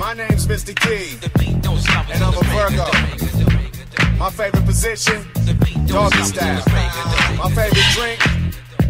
[0.00, 0.74] My name's Mr.
[0.74, 1.18] Key,
[2.14, 2.86] and I'm a Virgo.
[4.16, 5.26] My favorite position,
[5.86, 6.62] doggy style.
[7.36, 8.18] My favorite drink,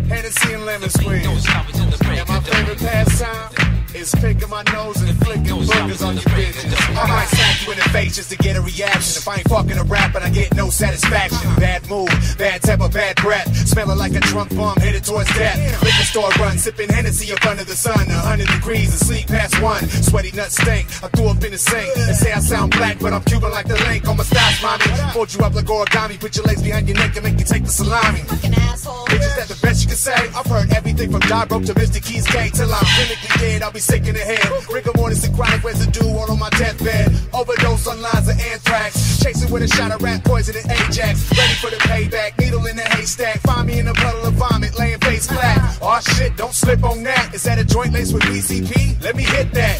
[0.09, 1.27] Hennessy and lemon squeeze.
[4.51, 6.75] My nose and flicking boogers on your bitches.
[6.91, 9.23] I might smack you in the face just to get a reaction.
[9.23, 11.55] If I ain't fucking a rap and I get no satisfaction.
[11.57, 13.47] Bad mood, bad temper, bad breath.
[13.69, 15.57] Smelling like a drunk bum headed towards death.
[15.83, 18.11] Liquor store run, sipping Hennessy up under the sun.
[18.11, 19.87] A hundred degrees and sleep past one.
[19.89, 20.89] Sweaty nuts stink.
[21.03, 21.95] I threw up in the sink.
[21.95, 24.85] They say I sound black, but I'm Cuban like the link on my stash, mommy.
[25.15, 26.19] Fold you up like origami.
[26.19, 28.21] Put your legs behind your neck and make you take the salami.
[28.27, 29.07] Fucking asshole.
[29.07, 29.30] Bitches,
[29.91, 30.23] can say.
[30.39, 31.99] I've heard everything from Die Rope to Mr.
[32.03, 33.62] Keys K till I'm clinically dead.
[33.62, 34.47] I'll be sick in the head.
[34.73, 37.11] Rigor mortis and chronic residue all on my deathbed.
[37.35, 39.19] Overdose on lines of anthrax.
[39.23, 41.29] Chasing with a shot of rat poison and Ajax.
[41.37, 42.39] Ready for the payback.
[42.39, 43.41] Needle in the haystack.
[43.41, 45.59] Find me in a puddle of vomit, laying face flat.
[45.83, 47.35] Oh shit, don't slip on that.
[47.35, 49.02] Is that a joint lace with PCP?
[49.02, 49.77] Let me hit that.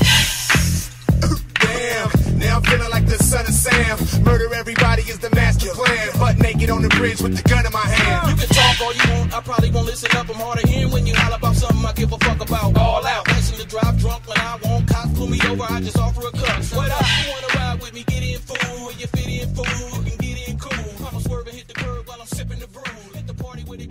[2.51, 4.25] I'm feeling like the son of Sam.
[4.25, 6.09] Murder everybody is the master plan.
[6.19, 8.31] Butt naked on the bridge with the gun in my hand.
[8.31, 10.29] You can talk all you want, I probably won't listen up.
[10.29, 12.77] I'm hard to hear when you holler about something I give a fuck about.
[12.77, 14.89] All out, racing to drive drunk when I want.
[14.89, 16.65] Cops pull me over, I just offer a cup.
[16.75, 17.07] What up?
[17.25, 18.03] You wanna ride with me?
[18.05, 18.87] Get in food.
[18.87, 21.07] When you fit in food, You can get in cool.
[21.07, 22.83] I'm swerving, hit the curb while I'm sipping the brew.
[23.15, 23.89] Hit the party with it,